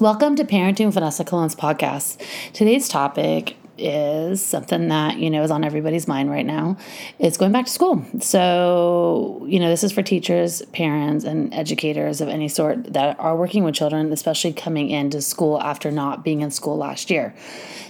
Welcome 0.00 0.36
to 0.36 0.44
Parenting 0.44 0.90
Vanessa 0.90 1.22
Colon's 1.22 1.54
podcast. 1.54 2.20
Today's 2.54 2.88
topic 2.88 3.56
is 3.76 4.44
something 4.44 4.88
that 4.88 5.18
you 5.18 5.28
know 5.28 5.42
is 5.42 5.50
on 5.50 5.64
everybody's 5.64 6.08
mind 6.08 6.30
right 6.30 6.46
now. 6.46 6.76
It's 7.18 7.36
going 7.36 7.52
back 7.52 7.66
to 7.66 7.70
school. 7.70 8.04
So 8.20 9.44
you 9.48 9.60
know 9.60 9.68
this 9.68 9.84
is 9.84 9.92
for 9.92 10.02
teachers 10.02 10.62
parents 10.72 11.24
and 11.24 11.52
educators 11.52 12.20
of 12.20 12.28
any 12.28 12.48
sort 12.48 12.92
that 12.94 13.18
are 13.20 13.36
working 13.36 13.64
with 13.64 13.74
children 13.74 14.12
especially 14.12 14.52
coming 14.52 14.90
into 14.90 15.20
school 15.20 15.60
after 15.60 15.90
not 15.90 16.24
being 16.24 16.40
in 16.40 16.50
school 16.50 16.76
last 16.76 17.10
year. 17.10 17.34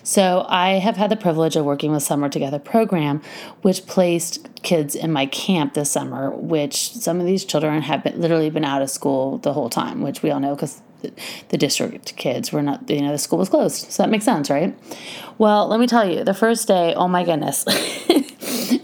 So 0.03 0.45
i 0.49 0.71
have 0.73 0.97
had 0.97 1.11
the 1.11 1.17
privilege 1.17 1.57
of 1.57 1.65
working 1.65 1.93
with 1.93 2.03
summer 2.03 2.29
together 2.29 2.59
program 2.59 3.23
which 3.63 3.87
placed 3.87 4.49
kids 4.63 4.95
in 4.95 5.13
my 5.13 5.27
camp 5.27 5.75
this 5.75 5.91
summer 5.91 6.31
which 6.31 6.93
some 6.93 7.21
of 7.21 7.27
these 7.27 7.45
children 7.45 7.83
have 7.83 8.05
been, 8.05 8.21
literally 8.21 8.51
been 8.51 8.65
out 8.65 8.83
of 8.83 8.91
school 8.91 9.39
the 9.39 9.53
whole 9.53 9.69
time 9.71 10.03
which 10.03 10.23
we 10.23 10.31
all 10.31 10.41
know 10.41 10.55
because 10.55 10.81
the 11.49 11.59
district 11.59 12.17
kids 12.17 12.53
were 12.53 12.63
not, 12.63 12.89
you 12.89 13.03
know, 13.03 13.13
the 13.13 13.19
school 13.19 13.39
was 13.39 13.49
closed. 13.49 13.91
So 13.91 14.03
that 14.03 14.11
makes 14.11 14.25
sense, 14.25 14.51
right? 14.51 14.77
Well, 15.39 15.67
let 15.69 15.81
me 15.81 15.87
tell 15.87 16.09
you, 16.09 16.25
the 16.25 16.35
first 16.35 16.69
day, 16.69 16.95
oh 16.95 17.09
my 17.09 17.25
goodness. 17.25 17.65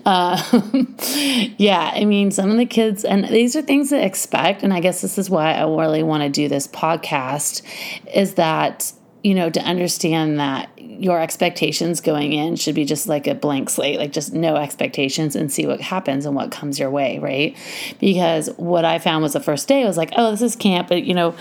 uh, 0.05 0.42
yeah, 1.59 1.92
I 1.95 2.05
mean, 2.05 2.30
some 2.30 2.50
of 2.50 2.56
the 2.56 2.66
kids, 2.66 3.05
and 3.05 3.24
these 3.28 3.56
are 3.56 3.62
things 3.62 3.91
to 3.91 4.05
expect. 4.05 4.62
And 4.62 4.72
I 4.72 4.80
guess 4.80 5.00
this 5.00 5.19
is 5.19 5.30
why 5.30 5.52
I 5.52 5.62
really 5.62 6.02
want 6.02 6.22
to 6.22 6.28
do 6.28 6.48
this 6.48 6.66
podcast 6.66 7.62
is 8.14 8.34
that 8.34 8.92
you 9.24 9.34
know, 9.34 9.50
to 9.50 9.60
understand 9.60 10.38
that 10.38 10.70
your 10.98 11.20
expectations 11.20 12.00
going 12.00 12.32
in 12.32 12.56
should 12.56 12.74
be 12.74 12.84
just 12.84 13.06
like 13.06 13.26
a 13.26 13.34
blank 13.34 13.70
slate, 13.70 13.98
like 13.98 14.12
just 14.12 14.32
no 14.32 14.56
expectations 14.56 15.36
and 15.36 15.50
see 15.50 15.66
what 15.66 15.80
happens 15.80 16.26
and 16.26 16.34
what 16.34 16.50
comes 16.50 16.78
your 16.78 16.90
way, 16.90 17.18
right? 17.18 17.56
Because 18.00 18.48
what 18.56 18.84
I 18.84 18.98
found 18.98 19.22
was 19.22 19.32
the 19.32 19.40
first 19.40 19.68
day 19.68 19.84
I 19.84 19.86
was 19.86 19.96
like, 19.96 20.12
oh, 20.16 20.32
this 20.32 20.42
is 20.42 20.56
camp, 20.56 20.88
but 20.88 21.04
you 21.04 21.14
know, 21.14 21.36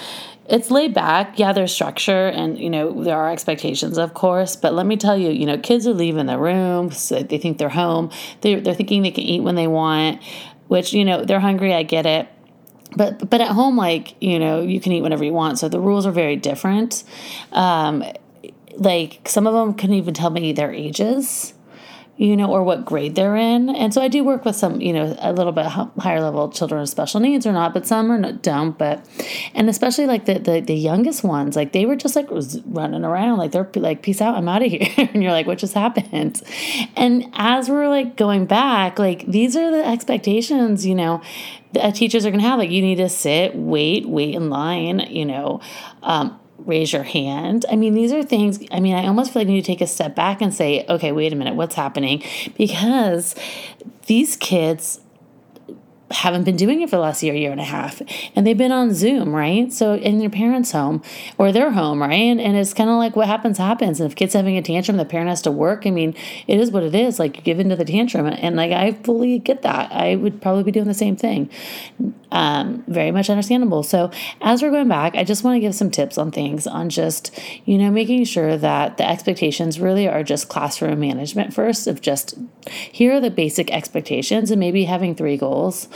it's 0.49 0.71
laid 0.71 0.93
back. 0.93 1.39
Yeah, 1.39 1.53
there's 1.53 1.73
structure 1.73 2.27
and, 2.27 2.57
you 2.57 2.69
know, 2.69 3.03
there 3.03 3.17
are 3.17 3.31
expectations, 3.31 3.97
of 3.97 4.13
course. 4.13 4.55
But 4.55 4.73
let 4.73 4.85
me 4.85 4.95
tell 4.95 5.17
you, 5.17 5.29
you 5.29 5.45
know, 5.45 5.57
kids 5.57 5.85
are 5.87 5.93
leaving 5.93 6.27
the 6.27 6.37
room. 6.37 6.91
So 6.91 7.21
they 7.21 7.37
think 7.37 7.57
they're 7.57 7.67
home. 7.69 8.11
They're, 8.41 8.61
they're 8.61 8.75
thinking 8.75 9.01
they 9.01 9.11
can 9.11 9.23
eat 9.23 9.41
when 9.41 9.55
they 9.55 9.67
want, 9.67 10.21
which, 10.67 10.93
you 10.93 11.03
know, 11.03 11.25
they're 11.25 11.41
hungry. 11.41 11.73
I 11.73 11.83
get 11.83 12.05
it. 12.05 12.29
But, 12.95 13.29
but 13.29 13.41
at 13.41 13.49
home, 13.49 13.75
like, 13.75 14.15
you 14.21 14.39
know, 14.39 14.61
you 14.61 14.79
can 14.79 14.93
eat 14.93 15.01
whenever 15.01 15.25
you 15.25 15.33
want. 15.33 15.59
So 15.59 15.67
the 15.67 15.79
rules 15.79 16.05
are 16.05 16.11
very 16.11 16.37
different. 16.37 17.03
Um, 17.51 18.05
like 18.77 19.27
some 19.27 19.47
of 19.47 19.53
them 19.53 19.73
couldn't 19.73 19.95
even 19.95 20.13
tell 20.13 20.29
me 20.29 20.53
their 20.53 20.71
ages 20.71 21.53
you 22.17 22.35
know, 22.35 22.51
or 22.51 22.63
what 22.63 22.83
grade 22.83 23.13
they're 23.13 23.35
in. 23.35 23.69
And 23.69 23.93
so 23.93 24.01
I 24.01 24.07
do 24.07 24.23
work 24.23 24.43
with 24.43 24.55
some, 24.55 24.81
you 24.81 24.91
know, 24.91 25.15
a 25.19 25.31
little 25.31 25.51
bit 25.51 25.67
higher 25.67 26.19
level 26.19 26.49
children 26.49 26.81
with 26.81 26.89
special 26.89 27.19
needs 27.19 27.45
or 27.45 27.53
not, 27.53 27.75
but 27.75 27.85
some 27.85 28.11
are 28.11 28.17
not, 28.17 28.41
don't. 28.41 28.75
But, 28.75 29.07
and 29.53 29.69
especially 29.69 30.07
like 30.07 30.25
the, 30.25 30.39
the, 30.39 30.59
the 30.59 30.73
youngest 30.73 31.23
ones, 31.23 31.55
like 31.55 31.73
they 31.73 31.85
were 31.85 31.95
just 31.95 32.15
like 32.15 32.27
running 32.65 33.05
around, 33.05 33.37
like 33.37 33.51
they're 33.51 33.69
like, 33.75 34.01
peace 34.01 34.19
out, 34.19 34.35
I'm 34.35 34.49
out 34.49 34.63
of 34.63 34.71
here. 34.71 34.87
and 34.97 35.21
you're 35.21 35.31
like, 35.31 35.45
what 35.45 35.59
just 35.59 35.75
happened? 35.75 36.41
And 36.95 37.29
as 37.33 37.69
we're 37.69 37.87
like 37.87 38.17
going 38.17 38.47
back, 38.47 38.97
like 38.97 39.27
these 39.27 39.55
are 39.55 39.69
the 39.69 39.85
expectations, 39.85 40.87
you 40.87 40.95
know, 40.95 41.21
that 41.73 41.93
teachers 41.93 42.25
are 42.25 42.31
to 42.31 42.39
have. 42.39 42.57
Like 42.57 42.71
you 42.71 42.81
need 42.81 42.95
to 42.95 43.09
sit, 43.09 43.53
wait, 43.55 44.09
wait 44.09 44.33
in 44.33 44.49
line, 44.49 45.01
you 45.01 45.25
know, 45.25 45.61
um, 46.01 46.39
raise 46.59 46.91
your 46.91 47.03
hand. 47.03 47.65
I 47.71 47.75
mean, 47.75 47.93
these 47.93 48.11
are 48.11 48.23
things, 48.23 48.59
I 48.71 48.79
mean, 48.79 48.95
I 48.95 49.07
almost 49.07 49.33
feel 49.33 49.41
like 49.41 49.47
you 49.47 49.55
need 49.55 49.65
to 49.65 49.67
take 49.67 49.81
a 49.81 49.87
step 49.87 50.15
back 50.15 50.41
and 50.41 50.53
say, 50.53 50.85
okay, 50.89 51.11
wait 51.11 51.31
a 51.31 51.35
minute, 51.35 51.55
what's 51.55 51.75
happening? 51.75 52.23
Because 52.57 53.35
these 54.07 54.35
kids 54.35 54.99
haven't 56.09 56.45
been 56.45 56.55
doing 56.55 56.81
it 56.81 56.89
for 56.89 56.95
the 56.95 57.01
last 57.01 57.21
year, 57.21 57.33
year 57.33 57.51
and 57.51 57.59
a 57.59 57.65
half, 57.65 58.01
and 58.35 58.47
they've 58.47 58.57
been 58.57 58.71
on 58.71 58.93
Zoom, 58.93 59.35
right? 59.35 59.73
So 59.73 59.95
in 59.95 60.21
your 60.21 60.29
parents' 60.29 60.71
home 60.71 61.03
or 61.37 61.51
their 61.51 61.71
home, 61.71 62.01
right? 62.01 62.13
And, 62.13 62.39
and 62.39 62.55
it's 62.55 62.73
kind 62.73 62.89
of 62.89 62.95
like 62.95 63.15
what 63.17 63.27
happens, 63.27 63.57
happens. 63.57 63.99
And 63.99 64.09
if 64.09 64.15
kids 64.15 64.33
having 64.33 64.57
a 64.57 64.61
tantrum, 64.61 64.95
the 64.97 65.05
parent 65.05 65.29
has 65.29 65.41
to 65.41 65.51
work. 65.51 65.85
I 65.85 65.89
mean, 65.89 66.15
it 66.47 66.59
is 66.59 66.71
what 66.71 66.83
it 66.83 66.95
is. 66.95 67.19
Like 67.19 67.35
you 67.35 67.43
give 67.43 67.59
into 67.59 67.75
the 67.75 67.83
tantrum, 67.83 68.25
and, 68.25 68.39
and 68.39 68.55
like 68.55 68.71
I 68.71 68.93
fully 68.93 69.39
get 69.39 69.63
that. 69.63 69.91
I 69.91 70.15
would 70.15 70.41
probably 70.41 70.63
be 70.63 70.71
doing 70.71 70.87
the 70.87 70.93
same 70.93 71.17
thing. 71.17 71.49
Um, 72.29 72.83
very 72.87 73.11
much 73.11 73.29
understandable. 73.29 73.83
So 73.83 74.11
as 74.41 74.61
we're 74.61 74.71
going 74.71 74.89
back, 74.89 75.15
I 75.15 75.23
just 75.23 75.45
want 75.45 75.55
to 75.55 75.61
give 75.61 75.73
some 75.73 75.89
tips 75.89 76.17
on 76.17 76.31
things 76.31 76.67
on 76.67 76.89
just 76.89 77.39
you 77.63 77.77
know 77.77 77.89
making 77.89 78.25
sure 78.25 78.57
that 78.57 78.97
the 78.97 79.07
expectations 79.07 79.79
really 79.79 80.09
are 80.09 80.23
just 80.23 80.49
classroom 80.49 80.99
management 80.99 81.53
first 81.53 81.87
of 81.87 82.01
just 82.01 82.37
here 82.69 83.13
are 83.13 83.21
the 83.21 83.31
basic 83.31 83.71
expectations 83.71 84.51
and 84.51 84.59
maybe 84.59 84.83
having 84.83 85.15
three 85.15 85.37
goals 85.37 85.87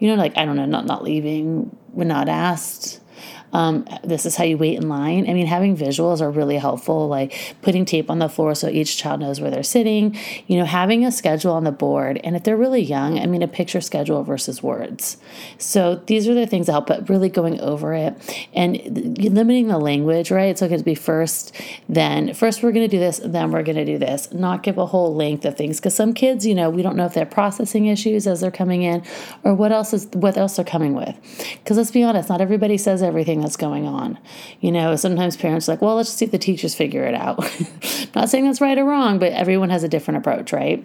you 0.00 0.08
know, 0.08 0.14
like 0.16 0.36
I 0.36 0.44
don't 0.44 0.56
know, 0.56 0.64
not 0.64 0.86
not 0.86 1.04
leaving 1.04 1.76
when 1.92 2.08
not 2.08 2.28
asked, 2.28 3.00
um, 3.52 3.86
this 4.04 4.26
is 4.26 4.36
how 4.36 4.44
you 4.44 4.56
wait 4.56 4.76
in 4.76 4.88
line. 4.88 5.28
I 5.28 5.34
mean, 5.34 5.46
having 5.46 5.76
visuals 5.76 6.20
are 6.20 6.30
really 6.30 6.56
helpful, 6.56 7.08
like 7.08 7.56
putting 7.62 7.84
tape 7.84 8.10
on 8.10 8.18
the 8.18 8.28
floor 8.28 8.54
so 8.54 8.68
each 8.68 8.96
child 8.96 9.20
knows 9.20 9.40
where 9.40 9.50
they're 9.50 9.62
sitting, 9.62 10.16
you 10.46 10.58
know, 10.58 10.64
having 10.64 11.04
a 11.04 11.12
schedule 11.12 11.52
on 11.52 11.64
the 11.64 11.72
board. 11.72 12.20
And 12.22 12.36
if 12.36 12.44
they're 12.44 12.56
really 12.56 12.82
young, 12.82 13.18
I 13.18 13.26
mean, 13.26 13.42
a 13.42 13.48
picture 13.48 13.80
schedule 13.80 14.22
versus 14.22 14.62
words. 14.62 15.16
So 15.58 15.96
these 16.06 16.28
are 16.28 16.34
the 16.34 16.46
things 16.46 16.66
that 16.66 16.72
help, 16.72 16.86
but 16.86 17.08
really 17.08 17.28
going 17.28 17.60
over 17.60 17.94
it 17.94 18.14
and 18.54 18.76
limiting 19.18 19.68
the 19.68 19.78
language, 19.78 20.30
right? 20.30 20.58
So 20.58 20.66
it 20.66 20.68
could 20.68 20.84
be 20.84 20.94
first, 20.94 21.54
then 21.88 22.34
first 22.34 22.62
we're 22.62 22.72
going 22.72 22.88
to 22.88 22.96
do 22.96 22.98
this, 22.98 23.20
then 23.24 23.50
we're 23.50 23.62
going 23.62 23.76
to 23.76 23.84
do 23.84 23.98
this, 23.98 24.32
not 24.32 24.62
give 24.62 24.78
a 24.78 24.86
whole 24.86 25.14
length 25.14 25.44
of 25.44 25.56
things. 25.56 25.78
Because 25.78 25.94
some 25.94 26.14
kids, 26.14 26.46
you 26.46 26.54
know, 26.54 26.70
we 26.70 26.82
don't 26.82 26.96
know 26.96 27.06
if 27.06 27.14
they're 27.14 27.26
processing 27.26 27.86
issues 27.86 28.26
as 28.26 28.40
they're 28.40 28.50
coming 28.50 28.82
in 28.82 29.02
or 29.44 29.54
what 29.54 29.72
else 29.72 29.92
is 29.92 30.06
what 30.12 30.36
else 30.36 30.56
they're 30.56 30.64
coming 30.64 30.94
with. 30.94 31.16
Because 31.62 31.76
let's 31.76 31.90
be 31.90 32.02
honest, 32.02 32.28
not 32.28 32.40
everybody 32.40 32.78
says 32.78 33.02
everything 33.02 33.39
that's 33.40 33.56
going 33.56 33.86
on. 33.86 34.18
You 34.60 34.72
know, 34.72 34.96
sometimes 34.96 35.36
parents 35.36 35.68
are 35.68 35.72
like, 35.72 35.82
well, 35.82 35.96
let's 35.96 36.10
see 36.10 36.24
if 36.24 36.30
the 36.30 36.38
teachers 36.38 36.74
figure 36.74 37.04
it 37.04 37.14
out. 37.14 37.38
Not 38.14 38.28
saying 38.28 38.44
that's 38.44 38.60
right 38.60 38.78
or 38.78 38.84
wrong, 38.84 39.18
but 39.18 39.32
everyone 39.32 39.70
has 39.70 39.82
a 39.82 39.88
different 39.88 40.18
approach, 40.18 40.52
right? 40.52 40.84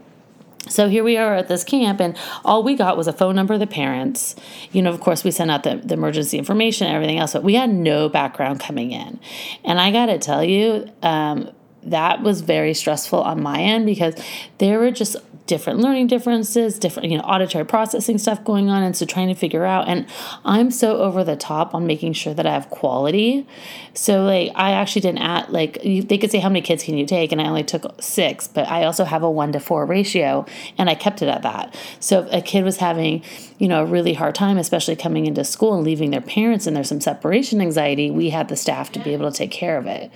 So 0.67 0.89
here 0.89 1.03
we 1.03 1.15
are 1.17 1.35
at 1.35 1.47
this 1.47 1.63
camp, 1.63 2.01
and 2.01 2.17
all 2.43 2.63
we 2.63 2.75
got 2.75 2.97
was 2.97 3.07
a 3.07 3.13
phone 3.13 3.35
number 3.35 3.53
of 3.53 3.59
the 3.59 3.67
parents. 3.67 4.35
You 4.71 4.81
know, 4.81 4.91
of 4.91 4.99
course, 4.99 5.23
we 5.23 5.31
sent 5.31 5.51
out 5.51 5.63
the, 5.63 5.75
the 5.77 5.93
emergency 5.93 6.37
information 6.37 6.87
and 6.87 6.95
everything 6.95 7.19
else, 7.19 7.33
but 7.33 7.43
we 7.43 7.53
had 7.53 7.69
no 7.69 8.09
background 8.09 8.59
coming 8.59 8.91
in. 8.91 9.19
And 9.63 9.79
I 9.79 9.91
got 9.91 10.07
to 10.07 10.17
tell 10.17 10.43
you, 10.43 10.89
um, 11.03 11.51
that 11.85 12.21
was 12.21 12.41
very 12.41 12.73
stressful 12.73 13.21
on 13.21 13.41
my 13.41 13.61
end 13.61 13.85
because 13.85 14.15
there 14.57 14.79
were 14.79 14.91
just 14.91 15.17
different 15.47 15.79
learning 15.79 16.07
differences, 16.07 16.79
different, 16.79 17.11
you 17.11 17.17
know, 17.17 17.23
auditory 17.23 17.65
processing 17.65 18.17
stuff 18.17 18.43
going 18.43 18.69
on. 18.69 18.81
And 18.81 18.97
so 18.97 19.05
trying 19.05 19.27
to 19.27 19.35
figure 19.35 19.63
out, 19.63 19.87
and 19.87 20.07
I'm 20.43 20.71
so 20.71 20.97
over 20.97 21.23
the 21.23 21.35
top 21.35 21.75
on 21.75 21.85
making 21.85 22.13
sure 22.13 22.33
that 22.33 22.47
I 22.47 22.53
have 22.53 22.69
quality. 22.69 23.47
So, 23.93 24.23
like, 24.23 24.51
I 24.55 24.71
actually 24.71 25.01
didn't 25.01 25.19
add, 25.19 25.49
like, 25.49 25.81
they 25.83 26.17
could 26.17 26.31
say, 26.31 26.39
How 26.39 26.49
many 26.49 26.61
kids 26.61 26.83
can 26.83 26.97
you 26.97 27.05
take? 27.05 27.31
And 27.31 27.39
I 27.39 27.47
only 27.47 27.63
took 27.63 28.01
six, 28.01 28.47
but 28.47 28.67
I 28.67 28.85
also 28.85 29.03
have 29.03 29.23
a 29.23 29.29
one 29.29 29.51
to 29.53 29.59
four 29.59 29.85
ratio, 29.85 30.45
and 30.77 30.89
I 30.89 30.95
kept 30.95 31.21
it 31.21 31.29
at 31.29 31.43
that. 31.43 31.75
So, 31.99 32.23
if 32.23 32.33
a 32.33 32.41
kid 32.41 32.63
was 32.63 32.77
having, 32.77 33.23
you 33.57 33.67
know, 33.67 33.83
a 33.83 33.85
really 33.85 34.13
hard 34.13 34.35
time, 34.35 34.57
especially 34.57 34.95
coming 34.95 35.27
into 35.27 35.43
school 35.45 35.75
and 35.75 35.83
leaving 35.83 36.11
their 36.11 36.21
parents, 36.21 36.67
and 36.67 36.75
there's 36.75 36.89
some 36.89 36.99
separation 36.99 37.61
anxiety, 37.61 38.11
we 38.11 38.31
had 38.31 38.49
the 38.49 38.57
staff 38.57 38.91
to 38.93 38.99
be 38.99 39.13
able 39.13 39.31
to 39.31 39.37
take 39.37 39.51
care 39.51 39.77
of 39.77 39.85
it. 39.85 40.11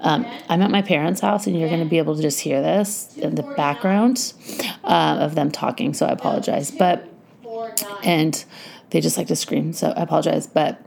Um, 0.00 0.24
I'm 0.48 0.62
at 0.62 0.70
my 0.70 0.82
parents' 0.82 1.07
house, 1.16 1.46
and 1.46 1.58
you're 1.58 1.68
going 1.68 1.82
to 1.82 1.88
be 1.88 1.98
able 1.98 2.16
to 2.16 2.22
just 2.22 2.40
hear 2.40 2.60
this 2.60 3.16
in 3.16 3.34
the 3.34 3.42
background 3.42 4.32
uh, 4.84 5.18
of 5.20 5.34
them 5.34 5.50
talking. 5.50 5.94
So 5.94 6.06
I 6.06 6.10
apologize. 6.10 6.70
But, 6.70 7.08
and 8.02 8.44
they 8.90 9.00
just 9.00 9.18
like 9.18 9.26
to 9.28 9.36
scream. 9.36 9.72
So 9.72 9.90
I 9.90 10.02
apologize. 10.02 10.46
But 10.46 10.80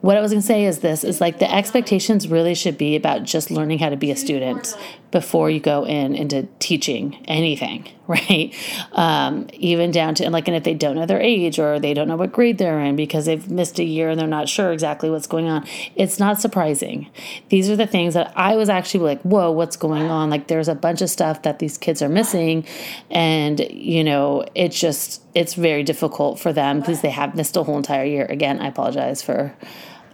what 0.00 0.16
I 0.16 0.20
was 0.20 0.32
going 0.32 0.40
to 0.40 0.46
say 0.46 0.64
is 0.64 0.78
this 0.78 1.04
is 1.04 1.20
like 1.20 1.38
the 1.38 1.52
expectations 1.52 2.28
really 2.28 2.54
should 2.54 2.78
be 2.78 2.96
about 2.96 3.24
just 3.24 3.50
learning 3.50 3.78
how 3.78 3.90
to 3.90 3.96
be 3.96 4.10
a 4.10 4.16
student 4.16 4.76
before 5.10 5.50
you 5.50 5.60
go 5.60 5.84
in 5.84 6.14
into 6.14 6.48
teaching 6.58 7.22
anything, 7.26 7.88
right? 8.12 8.54
Um, 8.92 9.48
even 9.54 9.90
down 9.90 10.14
to, 10.16 10.24
and 10.24 10.32
like, 10.32 10.46
and 10.48 10.56
if 10.56 10.64
they 10.64 10.74
don't 10.74 10.96
know 10.96 11.06
their 11.06 11.20
age 11.20 11.58
or 11.58 11.80
they 11.80 11.94
don't 11.94 12.08
know 12.08 12.16
what 12.16 12.32
grade 12.32 12.58
they're 12.58 12.80
in 12.80 12.94
because 12.94 13.24
they've 13.24 13.50
missed 13.50 13.78
a 13.78 13.84
year 13.84 14.10
and 14.10 14.20
they're 14.20 14.26
not 14.26 14.48
sure 14.48 14.72
exactly 14.72 15.10
what's 15.10 15.26
going 15.26 15.48
on, 15.48 15.66
it's 15.96 16.18
not 16.18 16.40
surprising. 16.40 17.10
These 17.48 17.70
are 17.70 17.76
the 17.76 17.86
things 17.86 18.14
that 18.14 18.32
I 18.36 18.56
was 18.56 18.68
actually 18.68 19.04
like, 19.04 19.22
whoa, 19.22 19.50
what's 19.50 19.76
going 19.76 20.08
on? 20.10 20.30
Like, 20.30 20.48
there's 20.48 20.68
a 20.68 20.74
bunch 20.74 21.00
of 21.00 21.10
stuff 21.10 21.42
that 21.42 21.58
these 21.58 21.78
kids 21.78 22.02
are 22.02 22.08
missing. 22.08 22.66
And, 23.10 23.60
you 23.70 24.04
know, 24.04 24.44
it's 24.54 24.78
just, 24.78 25.22
it's 25.34 25.54
very 25.54 25.82
difficult 25.82 26.38
for 26.38 26.52
them 26.52 26.80
because 26.80 27.00
they 27.00 27.10
have 27.10 27.34
missed 27.34 27.56
a 27.56 27.62
whole 27.62 27.76
entire 27.76 28.04
year. 28.04 28.26
Again, 28.26 28.60
I 28.60 28.68
apologize 28.68 29.22
for 29.22 29.54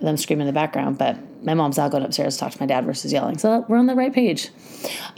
them 0.01 0.17
screaming 0.17 0.47
in 0.47 0.55
the 0.55 0.59
background, 0.59 0.99
but 0.99 1.17
my 1.45 1.55
mom's 1.55 1.79
out 1.79 1.91
going 1.91 2.05
upstairs 2.05 2.35
to 2.35 2.41
talk 2.41 2.53
to 2.53 2.61
my 2.61 2.67
dad 2.67 2.85
versus 2.85 3.13
yelling. 3.13 3.39
So 3.39 3.65
we're 3.69 3.79
on 3.79 3.87
the 3.87 3.95
right 3.95 4.13
page. 4.13 4.51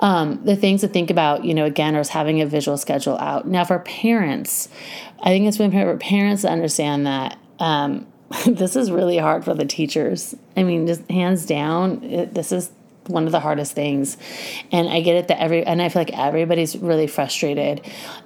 Um, 0.01 0.45
the 0.45 0.57
things 0.57 0.81
to 0.83 0.89
think 0.89 1.11
about, 1.11 1.45
you 1.45 1.55
know, 1.55 1.65
again, 1.65 1.95
is 1.97 2.09
having 2.09 2.41
a 2.41 2.47
visual 2.47 2.77
schedule 2.77 3.17
out. 3.19 3.47
Now, 3.47 3.65
for 3.65 3.79
parents, 3.81 4.69
I 5.21 5.31
think 5.31 5.47
it's 5.47 5.59
important 5.59 6.01
for 6.01 6.05
parents 6.05 6.43
to 6.43 6.51
understand 6.51 7.07
that 7.07 7.39
um, 7.59 8.07
this 8.47 8.77
is 8.77 8.91
really 8.91 9.19
hard 9.19 9.45
for 9.45 9.55
the 9.55 9.65
teachers. 9.65 10.35
I 10.57 10.63
mean, 10.63 10.87
just 10.87 11.09
hands 11.11 11.47
down, 11.47 12.03
it, 12.05 12.35
this 12.35 12.53
is 12.53 12.71
one 13.07 13.27
of 13.27 13.33
the 13.33 13.41
hardest 13.41 13.73
things 13.73 14.17
and 14.71 14.89
i 14.89 15.01
get 15.01 15.17
it 15.17 15.29
that 15.29 15.41
every 15.41 15.65
and 15.65 15.83
i 15.83 15.89
feel 15.89 16.01
like 16.01 16.17
everybody's 16.17 16.77
really 16.77 17.07
frustrated 17.07 17.81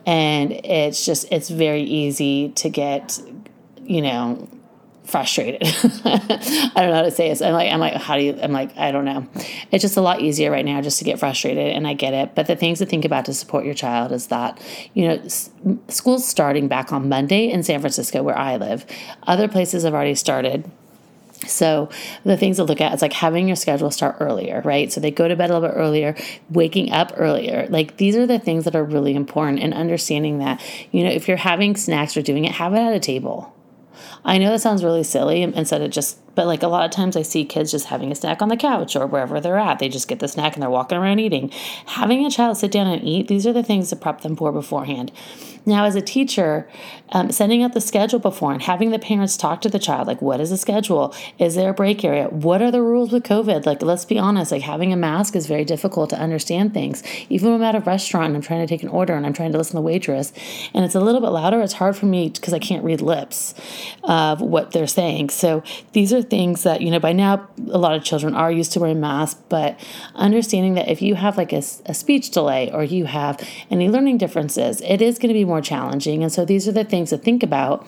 and 0.05 0.53
it's 0.53 1.07
just 1.07 1.27
it's 1.31 1.49
very 1.49 1.83
easy 1.83 2.51
to 2.51 2.69
get 2.69 3.19
you 3.83 4.03
know 4.03 4.49
frustrated. 5.05 5.63
I 6.05 6.73
don't 6.77 6.91
know 6.91 6.95
how 6.95 7.03
to 7.03 7.11
say 7.11 7.29
this. 7.29 7.43
I'm 7.43 7.53
like, 7.53 7.71
I'm 7.71 7.81
like, 7.81 7.95
how 7.95 8.17
do 8.17 8.23
you, 8.23 8.39
I'm 8.43 8.53
like, 8.53 8.77
I 8.77 8.91
don't 8.91 9.05
know. 9.05 9.27
It's 9.71 9.83
just 9.83 9.97
a 9.97 10.01
lot 10.01 10.21
easier 10.21 10.51
right 10.51 10.65
now 10.65 10.81
just 10.81 10.99
to 10.99 11.05
get 11.05 11.19
frustrated 11.19 11.75
and 11.75 11.87
I 11.87 11.95
get 11.95 12.15
it. 12.15 12.35
But 12.35 12.47
the 12.47 12.57
things 12.57 12.79
to 12.79 12.87
think 12.87 13.05
about 13.05 13.27
to 13.27 13.35
support 13.35 13.65
your 13.65 13.75
child 13.75 14.13
is 14.13 14.29
that, 14.29 14.61
you 14.95 15.07
know, 15.07 15.15
s- 15.25 15.51
school's 15.89 16.27
starting 16.27 16.69
back 16.69 16.93
on 16.93 17.09
Monday 17.09 17.51
in 17.51 17.63
San 17.63 17.81
Francisco 17.81 18.23
where 18.23 18.37
I 18.37 18.57
live. 18.57 18.87
Other 19.25 19.47
places 19.47 19.85
have 19.85 19.95
already 19.95 20.15
started. 20.15 20.71
So 21.47 21.91
the 22.25 22.39
things 22.39 22.57
to 22.57 22.65
look 22.65 22.81
at 22.81 22.95
is 22.95 23.03
like 23.03 23.13
having 23.13 23.47
your 23.47 23.57
schedule 23.57 23.91
start 23.91 24.17
earlier, 24.21 24.63
right? 24.65 24.91
So 24.91 25.01
they 25.01 25.11
go 25.11 25.29
to 25.29 25.37
bed 25.37 25.51
a 25.51 25.55
little 25.55 25.69
bit 25.69 25.77
earlier, 25.77 26.17
waking 26.49 26.93
up 26.93 27.13
earlier. 27.17 27.67
Like 27.69 27.99
these 27.99 28.17
are 28.17 28.27
the 28.27 28.39
things 28.39 28.65
that 28.65 28.75
are 28.75 28.85
really 28.85 29.15
important 29.15 29.61
and 29.61 29.75
understanding 29.75 30.39
that, 30.39 30.63
you 30.91 31.05
know, 31.05 31.11
if 31.11 31.29
you're 31.29 31.37
having 31.37 31.77
snacks 31.77 32.17
or 32.17 32.23
doing 32.23 32.47
it, 32.47 32.53
have 32.53 32.73
it 32.73 32.79
at 32.79 32.95
a 32.95 33.01
table 33.01 33.54
I 34.25 34.39
know 34.39 34.51
that 34.51 34.61
sounds 34.61 34.85
really 34.85 35.05
silly 35.05 35.43
instead 35.43 35.83
of 35.83 35.91
just, 35.91 36.19
but 36.35 36.47
like 36.47 36.63
a 36.63 36.69
lot 36.69 36.85
of 36.85 36.91
times 36.91 37.17
I 37.17 37.23
see 37.23 37.45
kids 37.45 37.71
just 37.71 37.87
having 37.87 38.11
a 38.13 38.15
snack 38.15 38.43
on 38.43 38.49
the 38.49 38.57
couch 38.57 38.97
or 38.97 39.07
wherever 39.07 39.41
they're 39.41 39.59
at. 39.59 39.79
They 39.79 39.89
just 39.89 40.09
get 40.09 40.21
the 40.21 40.29
snack 40.29 40.55
and 40.55 40.63
they're 40.63 40.71
walking 40.71 40.99
around 40.99 41.19
eating. 41.21 41.51
Having 41.87 42.27
a 42.27 42.31
child 42.31 42.57
sit 42.57 42.73
down 42.73 42.87
and 42.87 43.03
eat, 43.03 43.29
these 43.29 43.47
are 43.47 43.53
the 43.53 43.63
things 43.63 43.91
to 43.91 43.97
prep 43.97 44.23
them 44.23 44.37
for 44.37 44.53
beforehand. 44.53 45.13
Now, 45.67 45.85
as 45.85 45.97
a 45.97 46.03
teacher, 46.03 46.69
um, 47.13 47.31
sending 47.31 47.63
out 47.63 47.73
the 47.73 47.81
schedule 47.81 48.19
before 48.19 48.53
and 48.53 48.61
having 48.61 48.91
the 48.91 48.99
parents 48.99 49.37
talk 49.37 49.63
to 49.63 49.71
the 49.71 49.79
child, 49.79 50.07
like, 50.07 50.21
what 50.21 50.41
is 50.41 50.51
the 50.51 50.59
schedule? 50.59 51.15
Is 51.39 51.55
there 51.55 51.71
a 51.71 51.75
break 51.75 52.05
area? 52.05 52.29
What 52.29 52.61
are 52.61 52.71
the 52.71 52.83
rules 52.83 53.13
with 53.13 53.23
COVID? 53.23 53.65
Like, 53.65 53.81
let's 53.81 54.05
be 54.05 54.19
honest, 54.19 54.53
like 54.53 54.63
having 54.63 54.93
a 54.93 54.97
mask 54.97 55.35
is 55.35 55.47
very 55.47 55.65
difficult 55.65 56.11
to 56.11 56.19
understand 56.19 56.75
things. 56.75 57.03
Even 57.31 57.53
when 57.53 57.63
I'm 57.63 57.75
at 57.75 57.75
a 57.77 57.81
restaurant 57.81 58.27
and 58.27 58.37
I'm 58.37 58.43
trying 58.43 58.61
to 58.61 58.67
take 58.67 58.83
an 58.83 58.91
order 58.91 59.15
and 59.15 59.25
I'm 59.25 59.33
trying 59.33 59.53
to 59.53 59.59
listen 59.59 59.73
to 59.73 59.77
the 59.77 59.83
waitress 59.83 60.33
and 60.75 60.85
it's 60.85 60.95
a 60.95 61.01
little 61.01 61.21
bit 61.21 61.31
louder, 61.31 61.63
it's 61.63 61.73
hard 61.73 61.97
for 61.97 62.07
me 62.07 62.29
because 62.29 62.53
I 62.53 62.59
can't 62.59 62.85
read 62.85 63.01
lips 63.01 63.55
of 64.03 64.43
what 64.43 64.73
they're 64.73 64.87
saying. 64.87 65.31
So 65.31 65.63
these 65.93 66.13
are 66.13 66.23
things 66.25 66.63
that, 66.63 66.81
you 66.81 66.91
know, 66.91 66.99
by 66.99 67.13
now 67.13 67.49
a 67.69 67.79
lot 67.79 67.95
of 67.95 68.03
children 68.03 68.35
are 68.35 68.51
used 68.51 68.73
to 68.73 68.81
wearing 68.81 69.01
masks, 69.01 69.41
but 69.49 69.79
understanding 70.15 70.75
that 70.75 70.89
if 70.89 71.03
you 71.03 71.15
have 71.15 71.37
like 71.37 71.53
a, 71.53 71.63
a 71.87 71.95
speech 71.95 72.31
delay 72.31 72.71
or 72.73 72.85
you 72.85 73.05
have 73.05 73.41
any 73.71 73.89
learning 73.89 74.19
differences, 74.19 74.81
it 74.83 75.01
is 75.01 75.19
going 75.19 75.29
to 75.29 75.35
be 75.35 75.45
more 75.45 75.61
challenging. 75.61 76.23
And 76.23 76.33
so 76.33 76.45
these 76.45 76.67
are 76.69 76.73
the 76.73 76.85
things 76.85 77.11
to 77.11 77.19
think 77.19 77.43
about 77.43 77.87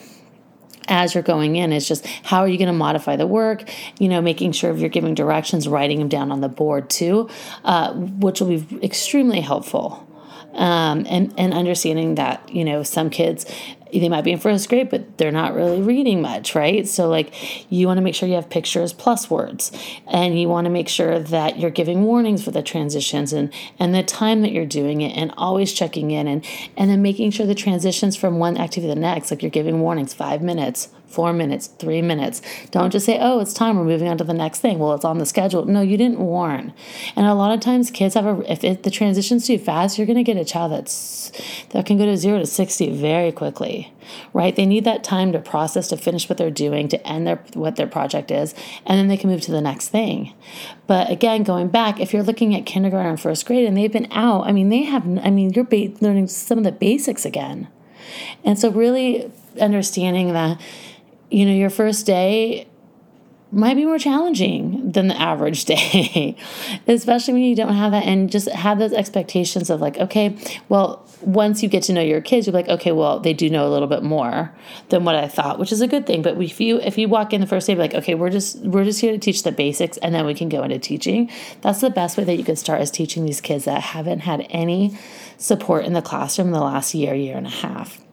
as 0.89 1.15
you're 1.15 1.23
going 1.23 1.57
in. 1.57 1.73
Is 1.73 1.89
just 1.89 2.07
how 2.07 2.41
are 2.41 2.49
you 2.49 2.59
going 2.59 2.69
to 2.69 2.73
modify 2.73 3.17
the 3.17 3.27
work? 3.27 3.69
You 3.99 4.09
know 4.09 4.21
making 4.21 4.53
sure 4.53 4.71
if 4.71 4.79
you're 4.79 4.89
giving 4.89 5.15
directions 5.15 5.67
writing 5.69 5.99
them 5.99 6.09
down 6.09 6.31
on 6.31 6.41
the 6.41 6.49
board 6.49 6.91
too 6.91 7.29
uh, 7.65 7.93
which 7.95 8.41
will 8.41 8.61
be 8.61 8.85
extremely 8.85 9.41
helpful 9.41 10.07
um, 10.57 11.07
and 11.09 11.33
and 11.37 11.53
understanding 11.55 12.17
that 12.17 12.49
you 12.53 12.65
know 12.65 12.83
some 12.83 13.11
kids 13.11 13.47
they 13.93 14.09
might 14.09 14.25
be 14.25 14.33
in 14.33 14.39
first 14.39 14.69
grade, 14.69 14.91
but 14.91 15.17
they're 15.19 15.33
not 15.33 15.55
really 15.55 15.81
reading 15.81 16.21
much, 16.21 16.55
right? 16.55 16.87
So, 16.87 17.09
like, 17.09 17.33
you 17.73 17.87
want 17.87 17.99
to 17.99 18.03
make 18.03 18.15
sure 18.15 18.29
you 18.29 18.35
have 18.35 18.51
pictures 18.51 18.93
plus 18.93 19.31
words, 19.31 19.73
and 20.07 20.39
you 20.39 20.49
want 20.49 20.65
to 20.65 20.71
make 20.71 20.89
sure 20.89 21.19
that 21.19 21.59
you're 21.59 21.71
giving 21.71 22.03
warnings 22.03 22.45
for 22.45 22.51
the 22.51 22.63
transitions 22.63 23.33
and 23.33 23.53
and 23.79 23.95
the 23.95 24.03
time 24.03 24.43
that 24.43 24.53
you're 24.53 24.67
doing 24.67 25.01
it, 25.03 25.17
and 25.17 25.33
always 25.37 25.73
checking 25.73 26.11
in, 26.11 26.27
and 26.27 26.45
and 26.77 26.91
then 26.91 27.03
making 27.03 27.31
sure 27.31 27.47
the 27.47 27.55
transitions 27.55 28.17
from 28.17 28.39
one 28.39 28.57
activity 28.57 28.89
to 28.89 28.95
the 28.95 29.01
next, 29.01 29.31
like 29.31 29.43
you're 29.43 29.51
giving 29.51 29.81
warnings, 29.81 30.13
five 30.13 30.43
minutes, 30.43 30.89
four 31.07 31.33
minutes, 31.33 31.67
three 31.67 32.03
minutes. 32.03 32.43
Don't 32.71 32.91
just 32.91 33.07
say, 33.07 33.19
oh, 33.21 33.41
it's 33.41 33.55
time, 33.55 33.77
we're 33.79 33.85
moving 33.85 34.09
on 34.09 34.19
to 34.19 34.25
the 34.25 34.35
next 34.35 34.61
thing. 34.61 34.79
Well, 34.79 34.95
it's 34.95 35.05
on 35.05 35.19
the 35.19 35.27
schedule. 35.27 35.65
No, 35.65 35.81
you 35.81 35.97
didn't 35.97 36.19
warn. 36.19 36.75
And 37.15 37.27
a 37.27 37.35
lot 37.35 37.53
of 37.53 37.61
times 37.61 37.91
kids 37.91 38.15
have 38.15 38.27
a, 38.27 38.53
if 38.53 38.65
it, 38.65 38.83
the 38.83 38.91
transition's 38.91 39.47
too 39.47 39.59
fast, 39.59 39.99
you're 39.99 40.07
going 40.07 40.17
to 40.17 40.23
get 40.23 40.37
a 40.37 40.45
child 40.45 40.73
that's, 40.73 41.33
that 41.71 41.87
can 41.87 41.97
go 41.97 42.07
to 42.07 42.17
zero 42.17 42.39
to 42.39 42.47
60 42.47 42.97
very 42.97 43.33
quickly, 43.33 43.93
right? 44.33 44.55
They 44.55 44.67
need 44.67 44.85
that 44.85 45.05
time 45.05 45.33
to 45.33 45.39
process, 45.39 45.89
to 45.89 45.97
finish 45.97 46.29
what 46.29 46.39
they're 46.39 46.51
doing, 46.51 46.89
to 46.89 47.07
end 47.07 47.27
their, 47.27 47.43
what 47.55 47.77
their 47.77 47.87
project 47.87 48.31
is, 48.31 48.55
and 48.85 48.99
then 48.99 49.09
they 49.09 49.17
can 49.17 49.31
move 49.31 49.43
to 49.43 49.53
the 49.53 49.61
next 49.61 49.89
thing. 49.89 50.35
But 50.87 51.11
again, 51.11 51.45
going 51.45 51.69
back, 51.69 52.01
if 52.01 52.13
you're 52.13 52.23
looking 52.23 52.55
at 52.55 52.67
kindergarten 52.67 53.11
and 53.11 53.21
first 53.21 53.47
grade 53.47 53.67
and 53.67 53.77
they've 53.77 53.93
been 53.93 54.09
out, 54.11 54.47
I 54.47 54.53
mean, 54.53 54.69
they 54.69 54.83
have, 54.83 55.05
I 55.19 55.31
mean, 55.31 55.51
you're 55.55 55.65
ba- 55.65 55.93
learning 56.01 56.29
some 56.29 56.59
of 56.59 56.65
the 56.65 56.73
basics 56.73 57.25
again. 57.25 57.69
And 58.45 58.59
so 58.59 58.71
really 58.71 59.31
understanding 59.61 60.33
that 60.33 60.61
you 61.31 61.45
know, 61.45 61.53
your 61.53 61.71
first 61.71 62.07
day 62.07 62.69
might 63.53 63.75
be 63.75 63.85
more 63.85 63.99
challenging 63.99 64.91
than 64.91 65.09
the 65.09 65.21
average 65.21 65.65
day, 65.67 66.37
especially 66.87 67.35
when 67.35 67.43
you 67.43 67.55
don't 67.55 67.75
have 67.75 67.93
that 67.93 68.05
and 68.05 68.31
just 68.31 68.49
have 68.51 68.79
those 68.79 68.93
expectations 68.93 69.71
of 69.71 69.81
like, 69.81 69.97
okay, 69.99 70.37
well, 70.69 71.09
once 71.23 71.63
you 71.63 71.69
get 71.69 71.83
to 71.85 71.93
know 71.93 72.01
your 72.01 72.21
kids, 72.21 72.47
you're 72.47 72.55
like, 72.55 72.69
okay, 72.69 72.93
well, 72.93 73.21
they 73.21 73.33
do 73.33 73.49
know 73.49 73.67
a 73.67 73.71
little 73.71 73.89
bit 73.89 74.03
more 74.03 74.53
than 74.91 75.05
what 75.05 75.15
I 75.15 75.29
thought, 75.29 75.59
which 75.59 75.73
is 75.73 75.81
a 75.81 75.89
good 75.89 76.07
thing. 76.07 76.23
But 76.23 76.41
if 76.41 76.61
you 76.61 76.81
if 76.81 76.99
you 76.99 77.09
walk 77.09 77.33
in 77.33 77.41
the 77.41 77.47
first 77.47 77.67
day, 77.67 77.75
like, 77.75 77.95
okay, 77.95 78.15
we're 78.15 78.31
just 78.31 78.59
we're 78.61 78.85
just 78.85 79.01
here 79.01 79.13
to 79.13 79.19
teach 79.19 79.43
the 79.43 79.53
basics, 79.53 79.97
and 79.99 80.15
then 80.15 80.27
we 80.27 80.35
can 80.35 80.49
go 80.49 80.63
into 80.63 80.79
teaching. 80.79 81.31
That's 81.63 81.81
the 81.81 81.91
best 81.91 82.19
way 82.19 82.25
that 82.25 82.37
you 82.37 82.45
can 82.45 82.57
start 82.57 82.83
is 82.83 82.91
teaching 82.91 83.25
these 83.25 83.41
kids 83.41 83.65
that 83.65 83.81
haven't 83.81 84.21
had 84.21 84.47
any 84.51 84.99
support 85.39 85.85
in 85.85 85.93
the 85.93 86.03
classroom 86.03 86.49
in 86.49 86.53
the 86.53 86.61
last 86.61 86.95
year, 86.95 87.15
year 87.15 87.37
and 87.37 87.47
a 87.47 87.51
half. 87.51 88.06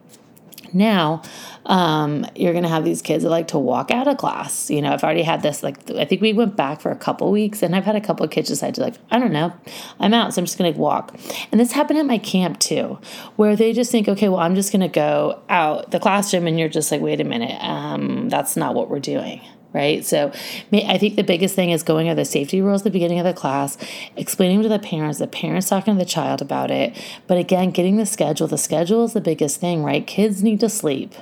Now, 0.74 1.22
um, 1.66 2.26
you're 2.34 2.52
going 2.52 2.64
to 2.64 2.68
have 2.68 2.84
these 2.84 3.00
kids 3.00 3.22
that 3.22 3.30
like 3.30 3.48
to 3.48 3.58
walk 3.58 3.90
out 3.90 4.08
of 4.08 4.16
class. 4.16 4.70
You 4.70 4.82
know, 4.82 4.92
I've 4.92 5.04
already 5.04 5.22
had 5.22 5.42
this, 5.42 5.62
like, 5.62 5.90
I 5.92 6.04
think 6.04 6.20
we 6.20 6.32
went 6.32 6.56
back 6.56 6.80
for 6.80 6.90
a 6.90 6.96
couple 6.96 7.30
weeks 7.30 7.62
and 7.62 7.74
I've 7.74 7.84
had 7.84 7.96
a 7.96 8.00
couple 8.00 8.24
of 8.24 8.30
kids 8.30 8.48
decide 8.48 8.74
to, 8.74 8.80
like, 8.80 8.94
I 9.10 9.18
don't 9.18 9.32
know, 9.32 9.52
I'm 10.00 10.12
out, 10.12 10.34
so 10.34 10.40
I'm 10.40 10.46
just 10.46 10.58
going 10.58 10.72
to 10.72 10.78
walk. 10.78 11.16
And 11.52 11.60
this 11.60 11.72
happened 11.72 12.00
at 12.00 12.06
my 12.06 12.18
camp 12.18 12.58
too, 12.58 12.98
where 13.36 13.56
they 13.56 13.72
just 13.72 13.90
think, 13.90 14.08
okay, 14.08 14.28
well, 14.28 14.40
I'm 14.40 14.56
just 14.56 14.72
going 14.72 14.82
to 14.82 14.88
go 14.88 15.40
out 15.48 15.92
the 15.92 16.00
classroom. 16.00 16.46
And 16.46 16.58
you're 16.58 16.68
just 16.68 16.90
like, 16.90 17.00
wait 17.00 17.20
a 17.20 17.24
minute, 17.24 17.56
um, 17.62 18.28
that's 18.28 18.56
not 18.56 18.74
what 18.74 18.90
we're 18.90 18.98
doing 18.98 19.40
right? 19.74 20.04
So 20.04 20.32
I 20.72 20.96
think 20.96 21.16
the 21.16 21.24
biggest 21.24 21.54
thing 21.54 21.70
is 21.70 21.82
going 21.82 22.08
over 22.08 22.14
the 22.14 22.24
safety 22.24 22.62
rules 22.62 22.82
at 22.82 22.84
the 22.84 22.90
beginning 22.90 23.18
of 23.18 23.26
the 23.26 23.34
class, 23.34 23.76
explaining 24.16 24.62
to 24.62 24.68
the 24.68 24.78
parents, 24.78 25.18
the 25.18 25.26
parents 25.26 25.68
talking 25.68 25.94
to 25.94 25.98
the 25.98 26.08
child 26.08 26.40
about 26.40 26.70
it. 26.70 26.96
But 27.26 27.36
again, 27.38 27.72
getting 27.72 27.96
the 27.96 28.06
schedule. 28.06 28.46
The 28.46 28.56
schedule 28.56 29.04
is 29.04 29.12
the 29.12 29.20
biggest 29.20 29.60
thing, 29.60 29.82
right? 29.82 30.06
Kids 30.06 30.42
need 30.42 30.60
to 30.60 30.68
sleep. 30.68 31.12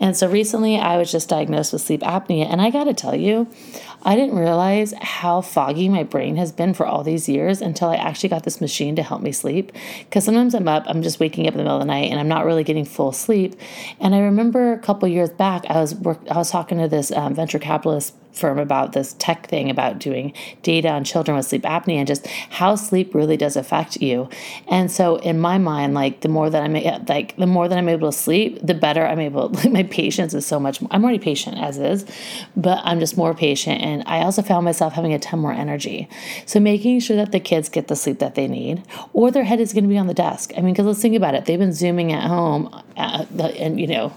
And 0.00 0.16
so 0.16 0.28
recently 0.28 0.78
I 0.78 0.96
was 0.96 1.12
just 1.12 1.28
diagnosed 1.28 1.72
with 1.72 1.82
sleep 1.82 2.00
apnea. 2.00 2.46
And 2.50 2.60
I 2.60 2.70
got 2.70 2.84
to 2.84 2.94
tell 2.94 3.14
you, 3.14 3.46
I 4.04 4.16
didn't 4.16 4.36
realize 4.36 4.92
how 5.00 5.40
foggy 5.40 5.88
my 5.88 6.02
brain 6.02 6.36
has 6.36 6.50
been 6.50 6.74
for 6.74 6.86
all 6.86 7.04
these 7.04 7.28
years 7.28 7.60
until 7.60 7.88
I 7.88 7.96
actually 7.96 8.30
got 8.30 8.42
this 8.42 8.60
machine 8.60 8.96
to 8.96 9.02
help 9.02 9.22
me 9.22 9.30
sleep. 9.30 9.72
Because 10.00 10.24
sometimes 10.24 10.54
I'm 10.54 10.66
up, 10.66 10.84
I'm 10.86 11.02
just 11.02 11.20
waking 11.20 11.46
up 11.46 11.54
in 11.54 11.58
the 11.58 11.64
middle 11.64 11.76
of 11.76 11.82
the 11.82 11.86
night 11.86 12.10
and 12.10 12.18
I'm 12.18 12.28
not 12.28 12.44
really 12.44 12.64
getting 12.64 12.84
full 12.84 13.12
sleep. 13.12 13.54
And 14.00 14.14
I 14.14 14.18
remember 14.18 14.72
a 14.72 14.78
couple 14.78 15.08
years 15.08 15.30
back, 15.30 15.64
I 15.68 15.80
was 15.80 15.94
work, 15.94 16.20
I 16.30 16.36
was 16.36 16.50
talking 16.50 16.78
to 16.78 16.88
this 16.88 17.12
um, 17.12 17.34
venture 17.34 17.60
capitalist 17.60 18.14
firm 18.32 18.58
about 18.58 18.92
this 18.92 19.14
tech 19.18 19.48
thing 19.48 19.70
about 19.70 19.98
doing 19.98 20.32
data 20.62 20.88
on 20.88 21.04
children 21.04 21.36
with 21.36 21.46
sleep 21.46 21.62
apnea 21.62 21.96
and 21.96 22.06
just 22.06 22.26
how 22.26 22.74
sleep 22.74 23.14
really 23.14 23.36
does 23.36 23.56
affect 23.56 24.00
you. 24.00 24.28
And 24.68 24.90
so 24.90 25.16
in 25.16 25.38
my 25.38 25.58
mind, 25.58 25.94
like 25.94 26.20
the 26.20 26.28
more 26.28 26.50
that 26.50 26.62
I'm 26.62 26.72
like 27.06 27.36
the 27.36 27.46
more 27.46 27.68
that 27.68 27.76
I'm 27.76 27.88
able 27.88 28.10
to 28.10 28.16
sleep, 28.16 28.58
the 28.62 28.74
better 28.74 29.06
I'm 29.06 29.20
able. 29.20 29.50
Like 29.50 29.70
my 29.72 29.82
patience 29.84 30.34
is 30.34 30.46
so 30.46 30.58
much. 30.58 30.80
More, 30.80 30.88
I'm 30.92 31.04
already 31.04 31.18
patient 31.18 31.58
as 31.58 31.78
is, 31.78 32.06
but 32.56 32.80
I'm 32.84 33.00
just 33.00 33.16
more 33.16 33.34
patient. 33.34 33.82
And 33.82 34.02
I 34.06 34.22
also 34.22 34.42
found 34.42 34.64
myself 34.64 34.94
having 34.94 35.12
a 35.12 35.18
ton 35.18 35.40
more 35.40 35.52
energy. 35.52 36.08
So 36.46 36.60
making 36.60 37.00
sure 37.00 37.16
that 37.16 37.32
the 37.32 37.40
kids 37.40 37.68
get 37.68 37.88
the 37.88 37.96
sleep 37.96 38.18
that 38.18 38.34
they 38.34 38.48
need, 38.48 38.82
or 39.12 39.30
their 39.30 39.44
head 39.44 39.60
is 39.60 39.72
going 39.72 39.84
to 39.84 39.88
be 39.88 39.98
on 39.98 40.06
the 40.06 40.14
desk. 40.14 40.52
I 40.56 40.60
mean, 40.60 40.74
because 40.74 40.86
let's 40.86 41.02
think 41.02 41.16
about 41.16 41.34
it. 41.34 41.44
They've 41.44 41.58
been 41.58 41.72
zooming 41.72 42.12
at 42.12 42.24
home, 42.24 42.68
at 42.96 43.20
uh, 43.20 43.26
the, 43.30 43.44
and 43.60 43.80
you 43.80 43.86
know 43.86 44.12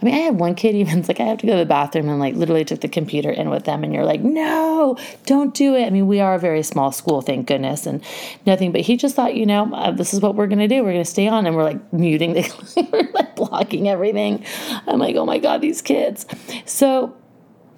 I 0.00 0.04
mean, 0.04 0.14
I 0.14 0.18
had 0.18 0.38
one 0.38 0.54
kid 0.54 0.74
even, 0.74 0.98
it's 0.98 1.08
like, 1.08 1.20
I 1.20 1.24
have 1.24 1.38
to 1.38 1.46
go 1.46 1.52
to 1.52 1.58
the 1.58 1.66
bathroom 1.66 2.08
and 2.08 2.18
like 2.18 2.34
literally 2.34 2.64
took 2.64 2.80
the 2.80 2.88
computer 2.88 3.30
in 3.30 3.50
with 3.50 3.64
them. 3.64 3.84
And 3.84 3.92
you're 3.92 4.04
like, 4.04 4.20
no, 4.20 4.96
don't 5.26 5.54
do 5.54 5.74
it. 5.74 5.86
I 5.86 5.90
mean, 5.90 6.06
we 6.06 6.20
are 6.20 6.34
a 6.34 6.38
very 6.38 6.62
small 6.62 6.92
school, 6.92 7.20
thank 7.22 7.46
goodness, 7.46 7.86
and 7.86 8.02
nothing. 8.46 8.72
But 8.72 8.82
he 8.82 8.96
just 8.96 9.14
thought, 9.14 9.34
you 9.34 9.46
know, 9.46 9.72
uh, 9.74 9.90
this 9.90 10.14
is 10.14 10.20
what 10.20 10.34
we're 10.34 10.46
going 10.46 10.58
to 10.58 10.68
do. 10.68 10.82
We're 10.82 10.92
going 10.92 11.04
to 11.04 11.10
stay 11.10 11.28
on. 11.28 11.46
And 11.46 11.56
we're 11.56 11.64
like 11.64 11.92
muting 11.92 12.34
the, 12.34 12.88
we're 12.92 13.10
like 13.12 13.36
blocking 13.36 13.88
everything. 13.88 14.44
I'm 14.86 14.98
like, 14.98 15.16
oh 15.16 15.24
my 15.24 15.38
God, 15.38 15.60
these 15.60 15.82
kids. 15.82 16.26
So, 16.64 17.16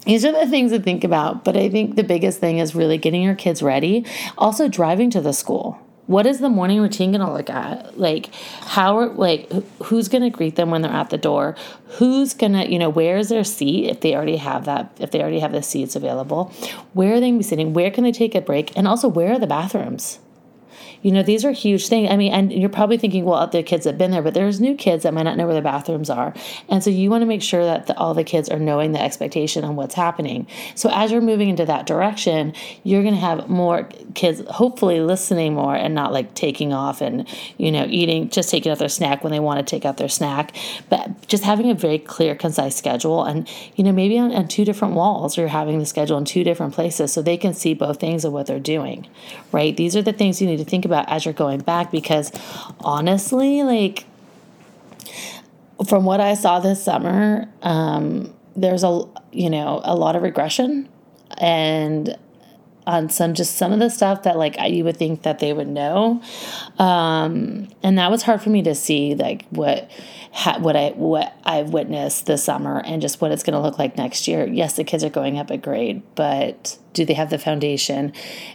these 0.05 0.25
are 0.25 0.31
the 0.31 0.47
things 0.47 0.71
to 0.71 0.79
think 0.79 1.03
about, 1.03 1.45
but 1.45 1.57
I 1.57 1.69
think 1.69 1.97
the 1.97 2.05
biggest 2.05 2.39
thing 2.39 2.59
is 2.59 2.77
really 2.77 2.97
getting 2.97 3.23
your 3.23 3.35
kids 3.35 3.61
ready. 3.61 4.07
Also, 4.39 4.69
driving 4.69 5.11
to 5.11 5.21
the 5.21 5.33
school 5.33 5.81
what 6.07 6.27
is 6.27 6.39
the 6.41 6.49
morning 6.49 6.81
routine 6.81 7.13
going 7.13 7.25
to 7.25 7.33
look 7.33 7.51
at? 7.51 7.99
Like 7.99 8.33
how 8.61 8.99
are 8.99 9.09
like 9.09 9.51
who's 9.85 10.09
going 10.09 10.23
to 10.23 10.31
greet 10.31 10.57
them 10.57 10.71
when 10.71 10.83
they're 10.83 10.93
at 10.93 11.11
the 11.11 11.19
door? 11.19 11.57
Who's 11.99 12.35
going 12.35 12.53
to 12.53 12.71
you 12.71 12.79
know 12.79 12.91
where 12.91 13.17
is 13.17 13.29
their 13.29 13.45
seat 13.45 13.89
if 13.89 14.01
they 14.01 14.15
already 14.15 14.37
have 14.37 14.65
that 14.67 14.97
if 14.99 15.11
they 15.11 15.21
already 15.21 15.41
have 15.41 15.53
the 15.53 15.63
seats 15.63 15.97
available? 15.97 16.53
Where 16.93 17.15
are 17.15 17.21
they 17.21 17.29
going 17.29 17.35
to 17.35 17.39
be 17.39 17.45
sitting? 17.45 17.73
Where 17.73 17.91
can 17.91 18.05
they 18.05 18.13
take 18.13 18.35
a 18.35 18.41
break? 18.41 18.77
And 18.77 18.87
also 18.87 19.09
where 19.09 19.33
are 19.33 19.39
the 19.39 19.47
bathrooms 19.47 20.21
you 21.07 21.13
know, 21.13 21.23
these 21.23 21.45
are 21.45 21.53
huge 21.53 21.87
things. 21.87 22.11
I 22.11 22.17
mean, 22.17 22.33
and 22.33 22.53
you're 22.53 22.69
probably 22.69 22.99
thinking, 22.99 23.25
well, 23.25 23.39
other 23.39 23.63
kids 23.63 23.85
have 23.87 23.97
been 23.97 24.11
there, 24.11 24.23
but 24.23 24.35
there's 24.35 24.61
new 24.61 24.75
kids 24.75 25.05
that 25.05 25.15
might 25.15 25.23
not 25.23 25.37
know 25.37 25.47
where 25.47 25.55
the 25.55 25.63
bathrooms 25.63 26.11
are. 26.11 26.35
And 26.69 26.83
so 26.83 26.91
you 26.91 27.11
want 27.11 27.23
to 27.23 27.27
make 27.27 27.43
sure 27.43 27.65
that 27.65 27.87
the, 27.87 27.97
all 27.97 28.13
the 28.13 28.25
kids 28.25 28.49
are 28.49 28.59
knowing 28.59 28.91
the 28.91 29.01
expectation 29.01 29.63
on 29.63 29.77
what's 29.77 29.95
happening. 29.95 30.49
So 30.75 30.91
as 30.93 31.13
you're 31.13 31.21
moving 31.21 31.49
into 31.49 31.65
that 31.65 31.87
direction, 31.87 32.55
you're 32.83 33.05
going 33.05 33.15
to 33.15 33.21
have 33.21 33.49
more 33.49 33.89
kids 34.15 34.43
hopefully 34.51 34.99
listening 34.99 35.55
more 35.55 35.77
and 35.77 35.95
not 35.95 36.13
like 36.13 36.35
taking 36.35 36.73
off 36.73 37.01
and, 37.01 37.29
you 37.57 37.71
know, 37.71 37.87
eating, 37.89 38.29
just 38.29 38.51
taking 38.51 38.73
out 38.73 38.81
their 38.81 38.89
snack 38.89 39.23
when 39.23 39.31
they 39.31 39.39
want 39.39 39.65
to 39.65 39.65
take 39.65 39.85
out 39.85 39.99
their 39.99 40.09
snack, 40.09 40.57
but 40.89 41.29
just 41.29 41.45
having 41.45 41.71
a 41.71 41.75
very 41.75 42.01
clear, 42.01 42.35
concise 42.35 42.75
schedule. 42.75 43.23
And, 43.23 43.49
you 43.77 43.85
know, 43.85 43.93
maybe 43.93 44.19
on, 44.19 44.33
on 44.33 44.49
two 44.49 44.65
different 44.65 44.95
walls, 44.95 45.37
you're 45.37 45.47
having 45.47 45.79
the 45.79 45.87
schedule 45.87 46.19
in 46.19 46.25
two 46.25 46.43
different 46.43 46.75
places 46.75 47.13
so 47.13 47.23
they 47.23 47.37
can 47.37 47.55
see 47.55 47.75
both 47.75 48.01
things 48.01 48.25
of 48.25 48.33
what 48.33 48.49
they're 48.49 48.59
doing, 48.59 49.07
right? 49.53 49.77
These 49.77 49.95
are 49.95 50.03
the 50.03 50.13
things 50.13 50.41
you 50.41 50.49
need 50.49 50.57
to 50.57 50.65
think 50.65 50.85
about 50.85 50.96
about 50.97 51.13
as 51.13 51.25
you're 51.25 51.35
going 51.35 51.61
back 51.61 51.91
because 51.91 52.33
honestly, 52.81 53.63
like 53.63 54.05
from 55.89 56.05
what 56.05 56.21
I 56.21 56.35
saw 56.35 56.61
this 56.61 56.83
summer, 56.83 57.49
um, 57.63 58.35
there's 58.55 58.83
a 58.83 59.05
you 59.33 59.51
know 59.51 59.81
a 59.85 59.95
lot 59.95 60.17
of 60.17 60.23
regression. 60.23 60.89
And 61.39 62.17
on 62.87 63.09
some 63.09 63.35
just 63.35 63.57
some 63.57 63.73
of 63.73 63.79
the 63.79 63.91
stuff 63.91 64.23
that 64.23 64.37
like 64.37 64.57
you 64.71 64.85
would 64.85 64.97
think 64.97 65.23
that 65.23 65.39
they 65.39 65.53
would 65.53 65.69
know 65.69 66.23
um, 66.79 67.69
and 67.83 67.99
that 67.99 68.11
was 68.11 68.23
hard 68.23 68.41
for 68.41 68.51
me 68.51 68.63
to 68.63 68.75
see 68.75 69.15
like 69.15 69.47
what 69.51 69.91
ha- 70.37 70.59
what 70.59 70.77
I 70.77 70.91
what 70.91 71.35
I've 71.45 71.71
witnessed 71.71 72.27
this 72.27 72.45
summer 72.45 72.83
and 72.85 73.01
just 73.01 73.21
what 73.21 73.33
it's 73.33 73.43
going 73.43 73.55
to 73.55 73.61
look 73.61 73.79
like 73.79 73.97
next 73.97 74.29
year. 74.29 74.47
Yes, 74.47 74.77
the 74.77 74.85
kids 74.85 75.03
are 75.03 75.11
going 75.11 75.39
up 75.39 75.51
a 75.51 75.57
grade, 75.57 76.03
but 76.15 76.79
do 76.93 77.07
they 77.07 77.15
have 77.15 77.31
the 77.31 77.39
foundation? 77.39 78.13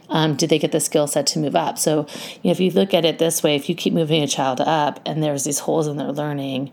Um, 0.09 0.35
do 0.35 0.45
they 0.45 0.59
get 0.59 0.71
the 0.71 0.79
skill 0.79 1.07
set 1.07 1.25
to 1.27 1.39
move 1.39 1.55
up? 1.55 1.79
So, 1.79 2.05
you 2.43 2.49
know, 2.49 2.51
if 2.51 2.59
you 2.59 2.69
look 2.69 2.93
at 2.93 3.03
it 3.03 3.17
this 3.17 3.41
way, 3.41 3.55
if 3.55 3.67
you 3.67 3.75
keep 3.75 3.93
moving 3.93 4.21
a 4.21 4.27
child 4.27 4.61
up 4.61 4.99
and 5.05 5.23
there's 5.23 5.43
these 5.43 5.59
holes 5.59 5.87
in 5.87 5.97
their 5.97 6.11
learning, 6.11 6.71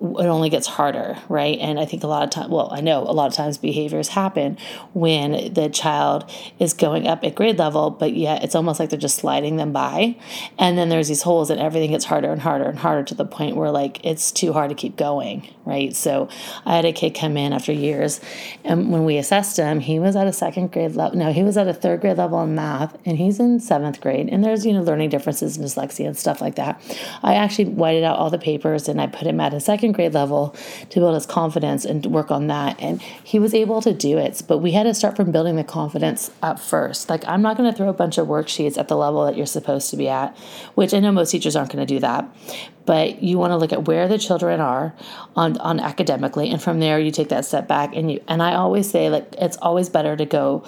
it 0.00 0.26
only 0.26 0.50
gets 0.50 0.66
harder, 0.66 1.16
right? 1.28 1.58
And 1.58 1.80
I 1.80 1.86
think 1.86 2.02
a 2.02 2.06
lot 2.06 2.22
of 2.22 2.30
time, 2.30 2.50
well, 2.50 2.68
I 2.70 2.80
know 2.80 3.02
a 3.02 3.12
lot 3.12 3.28
of 3.28 3.34
times 3.34 3.56
behaviors 3.56 4.08
happen 4.08 4.58
when 4.92 5.54
the 5.54 5.68
child 5.68 6.30
is 6.58 6.74
going 6.74 7.06
up 7.06 7.24
at 7.24 7.34
grade 7.34 7.58
level, 7.58 7.90
but 7.90 8.14
yet 8.14 8.44
it's 8.44 8.54
almost 8.54 8.78
like 8.78 8.90
they're 8.90 8.98
just 8.98 9.16
sliding 9.16 9.56
them 9.56 9.72
by. 9.72 10.16
And 10.58 10.76
then 10.76 10.90
there's 10.90 11.08
these 11.08 11.22
holes 11.22 11.50
and 11.50 11.60
everything 11.60 11.92
gets 11.92 12.04
harder 12.04 12.30
and 12.30 12.40
harder 12.40 12.64
and 12.64 12.78
harder 12.78 13.04
to 13.04 13.14
the 13.14 13.24
point 13.24 13.56
where 13.56 13.70
like 13.70 14.04
it's 14.04 14.30
too 14.30 14.52
hard 14.52 14.68
to 14.68 14.74
keep 14.74 14.96
going, 14.96 15.48
right? 15.64 15.96
So 15.96 16.28
I 16.66 16.76
had 16.76 16.84
a 16.84 16.92
kid 16.92 17.14
come 17.14 17.36
in 17.36 17.52
after 17.52 17.72
years, 17.72 18.20
and 18.64 18.92
when 18.92 19.04
we 19.04 19.16
assessed 19.16 19.56
him, 19.56 19.80
he 19.80 19.98
was 19.98 20.14
at 20.14 20.26
a 20.26 20.32
second 20.32 20.72
grade 20.72 20.94
level. 20.94 21.18
No, 21.18 21.32
he 21.32 21.42
was 21.42 21.56
at 21.56 21.68
a 21.68 21.74
third 21.74 22.00
grade 22.02 22.18
level 22.18 22.42
in 22.42 22.54
math, 22.54 22.96
and 23.04 23.16
he's 23.16 23.40
in 23.40 23.60
seventh 23.60 24.00
grade. 24.00 24.28
And 24.30 24.44
there's, 24.44 24.66
you 24.66 24.72
know, 24.72 24.82
learning 24.82 25.10
differences 25.10 25.56
and 25.56 25.66
dyslexia 25.66 26.06
and 26.06 26.16
stuff 26.16 26.40
like 26.40 26.56
that. 26.56 26.80
I 27.22 27.34
actually 27.34 27.66
whited 27.66 28.04
out 28.04 28.18
all 28.18 28.30
the 28.30 28.38
papers 28.38 28.88
and 28.88 29.00
I 29.00 29.06
put 29.06 29.26
him 29.26 29.40
at 29.40 29.54
a 29.54 29.60
second 29.60 29.85
second 29.86 29.92
grade 29.92 30.14
level 30.14 30.54
to 30.90 31.00
build 31.00 31.14
his 31.14 31.26
confidence 31.26 31.84
and 31.84 32.04
work 32.06 32.30
on 32.30 32.48
that. 32.48 32.76
And 32.80 33.00
he 33.00 33.38
was 33.38 33.54
able 33.54 33.80
to 33.82 33.92
do 33.92 34.18
it. 34.18 34.42
But 34.48 34.58
we 34.58 34.72
had 34.72 34.82
to 34.84 34.94
start 34.94 35.16
from 35.16 35.30
building 35.30 35.56
the 35.56 35.64
confidence 35.64 36.30
up 36.42 36.58
first. 36.58 37.08
Like, 37.08 37.26
I'm 37.28 37.40
not 37.42 37.56
going 37.56 37.70
to 37.70 37.76
throw 37.76 37.88
a 37.88 37.92
bunch 37.92 38.18
of 38.18 38.26
worksheets 38.26 38.76
at 38.78 38.88
the 38.88 38.96
level 38.96 39.24
that 39.26 39.36
you're 39.36 39.46
supposed 39.46 39.90
to 39.90 39.96
be 39.96 40.08
at, 40.08 40.36
which 40.74 40.92
I 40.92 41.00
know 41.00 41.12
most 41.12 41.30
teachers 41.30 41.54
aren't 41.54 41.72
going 41.72 41.86
to 41.86 41.94
do 41.94 42.00
that. 42.00 42.28
But 42.84 43.22
you 43.22 43.38
want 43.38 43.52
to 43.52 43.56
look 43.56 43.72
at 43.72 43.86
where 43.86 44.08
the 44.08 44.18
children 44.18 44.60
are 44.60 44.94
on, 45.36 45.56
on 45.58 45.80
academically. 45.80 46.50
And 46.50 46.60
from 46.60 46.80
there, 46.80 46.98
you 46.98 47.10
take 47.10 47.28
that 47.28 47.44
step 47.44 47.68
back. 47.68 47.94
And 47.94 48.10
you, 48.10 48.20
and 48.26 48.42
I 48.42 48.54
always 48.54 48.90
say, 48.90 49.08
like, 49.08 49.34
it's 49.38 49.56
always 49.58 49.88
better 49.88 50.16
to 50.16 50.26
go 50.26 50.64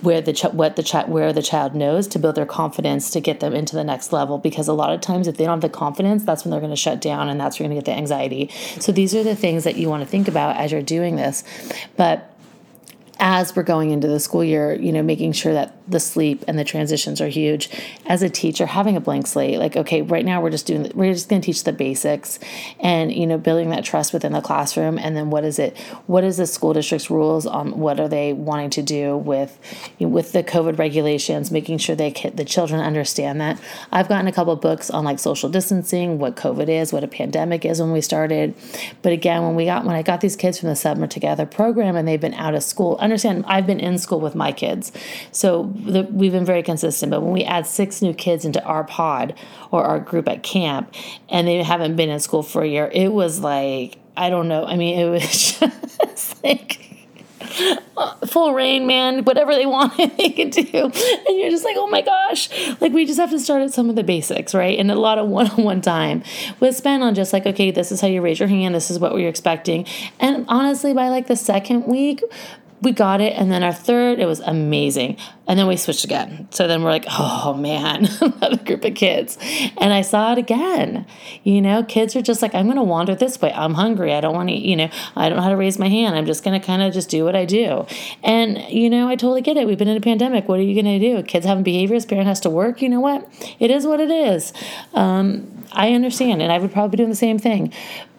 where 0.00 0.20
the 0.20 0.32
ch- 0.32 0.52
what 0.52 0.76
the 0.76 0.82
ch- 0.82 1.06
where 1.06 1.32
the 1.32 1.42
child 1.42 1.74
knows 1.74 2.06
to 2.08 2.18
build 2.18 2.34
their 2.34 2.46
confidence 2.46 3.10
to 3.10 3.20
get 3.20 3.40
them 3.40 3.54
into 3.54 3.74
the 3.74 3.84
next 3.84 4.12
level 4.12 4.38
because 4.38 4.68
a 4.68 4.72
lot 4.72 4.92
of 4.92 5.00
times 5.00 5.28
if 5.28 5.36
they 5.36 5.44
don't 5.44 5.60
have 5.60 5.60
the 5.60 5.68
confidence 5.68 6.24
that's 6.24 6.44
when 6.44 6.50
they're 6.50 6.60
going 6.60 6.70
to 6.70 6.76
shut 6.76 7.00
down 7.00 7.28
and 7.28 7.40
that's 7.40 7.58
where 7.58 7.64
you're 7.64 7.74
going 7.74 7.82
to 7.82 7.84
get 7.84 7.92
the 7.92 7.98
anxiety. 7.98 8.50
So 8.80 8.92
these 8.92 9.14
are 9.14 9.22
the 9.22 9.36
things 9.36 9.64
that 9.64 9.76
you 9.76 9.88
want 9.88 10.02
to 10.02 10.08
think 10.08 10.28
about 10.28 10.56
as 10.56 10.72
you're 10.72 10.82
doing 10.82 11.16
this. 11.16 11.44
But 11.96 12.28
as 13.18 13.54
we're 13.54 13.62
going 13.62 13.90
into 13.90 14.08
the 14.08 14.18
school 14.18 14.42
year, 14.42 14.74
you 14.74 14.92
know, 14.92 15.02
making 15.02 15.32
sure 15.32 15.52
that 15.52 15.76
the 15.92 16.00
sleep 16.00 16.44
and 16.48 16.58
the 16.58 16.64
transitions 16.64 17.20
are 17.20 17.28
huge. 17.28 17.70
As 18.06 18.22
a 18.22 18.28
teacher, 18.28 18.66
having 18.66 18.96
a 18.96 19.00
blank 19.00 19.26
slate, 19.26 19.58
like, 19.58 19.76
okay, 19.76 20.02
right 20.02 20.24
now 20.24 20.40
we're 20.40 20.50
just 20.50 20.66
doing, 20.66 20.90
we're 20.94 21.12
just 21.12 21.28
going 21.28 21.40
to 21.40 21.46
teach 21.46 21.64
the 21.64 21.72
basics 21.72 22.38
and, 22.80 23.12
you 23.12 23.26
know, 23.26 23.38
building 23.38 23.70
that 23.70 23.84
trust 23.84 24.12
within 24.12 24.32
the 24.32 24.40
classroom. 24.40 24.98
And 24.98 25.16
then 25.16 25.30
what 25.30 25.44
is 25.44 25.58
it, 25.58 25.78
what 26.06 26.24
is 26.24 26.36
the 26.36 26.46
school 26.46 26.72
district's 26.72 27.10
rules 27.10 27.46
on 27.46 27.78
what 27.78 28.00
are 28.00 28.08
they 28.08 28.32
wanting 28.32 28.70
to 28.70 28.82
do 28.82 29.16
with, 29.16 29.58
with 30.00 30.32
the 30.32 30.42
COVID 30.42 30.78
regulations, 30.78 31.50
making 31.50 31.78
sure 31.78 31.94
they, 31.94 32.10
can, 32.10 32.34
the 32.34 32.44
children 32.44 32.80
understand 32.80 33.40
that. 33.40 33.60
I've 33.92 34.08
gotten 34.08 34.26
a 34.26 34.32
couple 34.32 34.56
books 34.56 34.90
on 34.90 35.04
like 35.04 35.18
social 35.18 35.48
distancing, 35.48 36.18
what 36.18 36.36
COVID 36.36 36.68
is, 36.68 36.92
what 36.92 37.04
a 37.04 37.08
pandemic 37.08 37.64
is 37.64 37.80
when 37.80 37.92
we 37.92 38.00
started. 38.00 38.54
But 39.02 39.12
again, 39.12 39.42
when 39.42 39.54
we 39.54 39.66
got, 39.66 39.84
when 39.84 39.94
I 39.94 40.02
got 40.02 40.20
these 40.20 40.36
kids 40.36 40.58
from 40.58 40.68
the 40.68 40.76
Summer 40.76 41.06
Together 41.06 41.46
program 41.46 41.96
and 41.96 42.08
they've 42.08 42.20
been 42.20 42.34
out 42.34 42.54
of 42.54 42.62
school, 42.62 42.96
understand 43.00 43.44
I've 43.46 43.66
been 43.66 43.80
in 43.80 43.98
school 43.98 44.20
with 44.20 44.34
my 44.34 44.52
kids, 44.52 44.92
so 45.30 45.72
the, 45.84 46.02
we've 46.04 46.32
been 46.32 46.44
very 46.44 46.62
consistent. 46.62 47.10
But 47.10 47.22
when 47.22 47.32
we 47.32 47.44
add 47.44 47.66
six 47.66 48.02
new 48.02 48.14
kids 48.14 48.44
into 48.44 48.62
our 48.64 48.84
pod 48.84 49.34
or 49.70 49.84
our 49.84 50.00
group 50.00 50.28
at 50.28 50.42
camp, 50.42 50.94
and 51.28 51.46
they 51.46 51.62
haven't 51.62 51.96
been 51.96 52.10
in 52.10 52.20
school 52.20 52.42
for 52.42 52.62
a 52.62 52.68
year, 52.68 52.90
it 52.92 53.12
was 53.12 53.40
like 53.40 53.98
I 54.16 54.30
don't 54.30 54.48
know. 54.48 54.64
I 54.66 54.76
mean, 54.76 54.98
it 54.98 55.08
was 55.08 55.58
just 55.98 56.44
like 56.44 56.82
full 58.26 58.54
rain, 58.54 58.86
man, 58.86 59.24
whatever 59.24 59.54
they 59.54 59.66
wanted, 59.72 60.16
they 60.16 60.30
could 60.30 60.50
do. 60.50 60.62
And 60.72 61.38
you're 61.38 61.50
just 61.50 61.64
like, 61.64 61.76
oh 61.78 61.86
my 61.88 62.02
gosh. 62.02 62.48
Like, 62.80 62.92
we 62.92 63.04
just 63.04 63.18
have 63.18 63.30
to 63.30 63.38
start 63.38 63.62
at 63.62 63.72
some 63.72 63.90
of 63.90 63.96
the 63.96 64.04
basics, 64.04 64.54
right? 64.54 64.78
And 64.78 64.90
a 64.90 64.94
lot 64.94 65.18
of 65.18 65.28
one 65.28 65.48
on 65.50 65.64
one 65.64 65.80
time 65.80 66.22
was 66.60 66.76
spent 66.76 67.02
on 67.02 67.14
just 67.14 67.32
like, 67.32 67.46
okay, 67.46 67.70
this 67.70 67.92
is 67.92 68.00
how 68.00 68.08
you 68.08 68.20
raise 68.20 68.38
your 68.38 68.48
hand, 68.48 68.74
this 68.74 68.90
is 68.90 68.98
what 68.98 69.14
we're 69.14 69.28
expecting. 69.28 69.86
And 70.20 70.44
honestly, 70.48 70.92
by 70.92 71.08
like 71.08 71.26
the 71.26 71.36
second 71.36 71.86
week, 71.86 72.22
we 72.80 72.90
got 72.90 73.20
it. 73.20 73.32
And 73.34 73.50
then 73.50 73.62
our 73.62 73.72
third, 73.72 74.18
it 74.18 74.26
was 74.26 74.40
amazing. 74.40 75.16
And 75.46 75.58
then 75.58 75.66
we 75.66 75.76
switched 75.76 76.04
again. 76.04 76.46
So 76.50 76.68
then 76.68 76.82
we're 76.82 76.90
like, 76.90 77.04
oh 77.08 77.54
man, 77.54 78.06
another 78.20 78.62
group 78.62 78.84
of 78.84 78.94
kids. 78.94 79.36
And 79.76 79.92
I 79.92 80.02
saw 80.02 80.32
it 80.32 80.38
again. 80.38 81.04
You 81.42 81.60
know, 81.60 81.82
kids 81.82 82.14
are 82.14 82.22
just 82.22 82.42
like, 82.42 82.54
I'm 82.54 82.66
going 82.66 82.76
to 82.76 82.82
wander 82.82 83.14
this 83.14 83.40
way. 83.40 83.52
I'm 83.52 83.74
hungry. 83.74 84.14
I 84.14 84.20
don't 84.20 84.34
want 84.34 84.50
to, 84.50 84.54
you 84.54 84.76
know, 84.76 84.88
I 85.16 85.28
don't 85.28 85.36
know 85.36 85.42
how 85.42 85.50
to 85.50 85.56
raise 85.56 85.78
my 85.78 85.88
hand. 85.88 86.14
I'm 86.14 86.26
just 86.26 86.44
going 86.44 86.58
to 86.58 86.64
kind 86.64 86.80
of 86.80 86.92
just 86.92 87.10
do 87.10 87.24
what 87.24 87.34
I 87.34 87.44
do. 87.44 87.86
And, 88.22 88.58
you 88.68 88.88
know, 88.88 89.08
I 89.08 89.16
totally 89.16 89.42
get 89.42 89.56
it. 89.56 89.66
We've 89.66 89.78
been 89.78 89.88
in 89.88 89.96
a 89.96 90.00
pandemic. 90.00 90.48
What 90.48 90.60
are 90.60 90.62
you 90.62 90.80
going 90.80 91.00
to 91.00 91.16
do? 91.16 91.22
Kids 91.24 91.44
having 91.44 91.64
behaviors, 91.64 92.06
parent 92.06 92.28
has 92.28 92.40
to 92.40 92.50
work. 92.50 92.80
You 92.80 92.88
know 92.88 93.00
what? 93.00 93.28
It 93.58 93.70
is 93.70 93.86
what 93.86 94.00
it 94.00 94.10
is. 94.10 94.52
Um, 94.94 95.64
I 95.72 95.92
understand. 95.92 96.40
And 96.40 96.52
I 96.52 96.58
would 96.58 96.72
probably 96.72 96.90
be 96.90 96.96
doing 96.98 97.10
the 97.10 97.16
same 97.16 97.38
thing. 97.38 97.72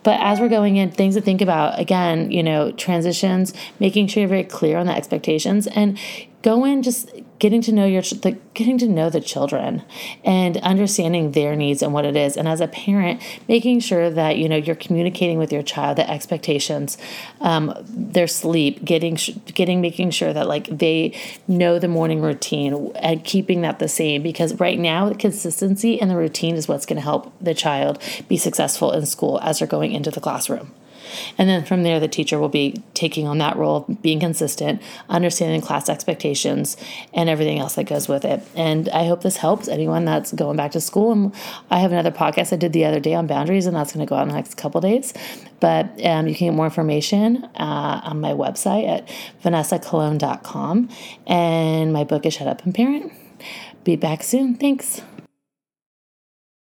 But 0.03 0.20
as 0.20 0.39
we're 0.39 0.50
going 0.50 0.75
in, 0.75 0.92
things 0.92 1.15
to 1.15 1.22
think 1.22 1.42
about 1.42 1.80
again, 1.80 2.30
you 2.30 2.44
know, 2.44 2.72
transitions, 2.74 3.53
making 3.80 4.08
sure 4.08 4.22
you're 4.22 4.30
very 4.30 4.44
clear 4.44 4.77
on 4.77 4.86
the 4.86 4.94
expectations 4.94 5.65
and 5.68 5.98
go 6.43 6.65
in 6.65 6.83
just 6.83 7.09
getting 7.39 7.62
to 7.62 7.71
know 7.71 7.85
your 7.85 8.01
the, 8.01 8.38
getting 8.53 8.77
to 8.77 8.88
know 8.88 9.09
the 9.09 9.21
children 9.21 9.81
and 10.23 10.57
understanding 10.57 11.31
their 11.31 11.55
needs 11.55 11.81
and 11.81 11.93
what 11.93 12.05
it 12.05 12.15
is. 12.15 12.38
And 12.38 12.47
as 12.47 12.62
a 12.62 12.67
parent 12.67 13.21
making 13.47 13.79
sure 13.79 14.09
that 14.09 14.38
you 14.38 14.47
know 14.47 14.57
you're 14.57 14.75
communicating 14.75 15.39
with 15.39 15.51
your 15.51 15.63
child 15.63 15.97
the 15.97 16.09
expectations 16.09 16.97
um, 17.41 17.73
their 17.88 18.27
sleep 18.27 18.83
getting 18.83 19.17
getting 19.45 19.81
making 19.81 20.12
sure 20.12 20.33
that 20.33 20.47
like 20.47 20.67
they 20.67 21.17
know 21.47 21.79
the 21.79 21.88
morning 21.88 22.21
routine 22.21 22.91
and 22.95 23.23
keeping 23.23 23.62
that 23.62 23.79
the 23.79 23.88
same 23.88 24.21
because 24.21 24.53
right 24.59 24.77
now 24.77 25.09
the 25.09 25.15
consistency 25.15 26.00
and 26.00 26.12
the 26.12 26.15
routine 26.15 26.55
is 26.55 26.67
what's 26.67 26.85
going 26.85 26.97
to 26.97 27.01
help 27.01 27.33
the 27.39 27.53
child 27.53 28.01
be 28.27 28.38
successful 28.38 28.91
in 28.91 29.05
school 29.05 29.39
as 29.41 29.59
they're 29.59 29.67
going 29.67 29.93
into 29.93 30.12
the 30.12 30.21
classroom 30.21 30.71
and 31.38 31.50
then 31.50 31.63
from 31.65 31.83
there, 31.83 32.00
the 32.00 32.07
teacher 32.07 32.39
will 32.39 32.50
be 32.50 32.81
taking 32.93 33.27
on 33.27 33.38
that 33.39 33.55
role, 33.55 33.81
being 34.01 34.19
consistent, 34.19 34.81
understanding 35.09 35.62
class 35.62 35.89
expectations, 35.89 36.77
and 37.13 37.29
everything 37.29 37.59
else 37.59 37.75
that 37.75 37.85
goes 37.85 38.07
with 38.07 38.25
it. 38.25 38.41
And 38.55 38.89
I 38.89 39.05
hope 39.05 39.21
this 39.21 39.38
helps 39.38 39.67
anyone 39.67 40.05
that's 40.05 40.31
going 40.33 40.57
back 40.57 40.71
to 40.71 40.81
school. 40.81 41.12
And 41.12 41.33
I 41.69 41.79
have 41.79 41.91
another 41.91 42.12
podcast 42.12 42.53
I 42.53 42.57
did 42.57 42.73
the 42.73 42.85
other 42.85 43.00
day 43.00 43.13
on 43.13 43.27
boundaries, 43.27 43.65
and 43.65 43.75
that's 43.75 43.93
going 43.93 44.05
to 44.05 44.09
go 44.09 44.15
out 44.15 44.23
in 44.23 44.29
the 44.29 44.35
next 44.35 44.55
couple 44.55 44.81
days. 44.81 45.13
But 45.59 45.85
um, 46.05 46.27
you 46.27 46.35
can 46.35 46.47
get 46.47 46.53
more 46.53 46.65
information 46.65 47.43
uh, 47.55 48.01
on 48.03 48.19
my 48.19 48.31
website 48.31 48.88
at 48.88 49.07
vanessacolon.com. 49.43 50.89
And 51.27 51.93
my 51.93 52.03
book 52.03 52.25
is 52.25 52.33
Shut 52.33 52.47
Up 52.47 52.65
and 52.65 52.75
Parent. 52.75 53.13
Be 53.83 53.95
back 53.95 54.23
soon. 54.23 54.55
Thanks. 54.55 55.01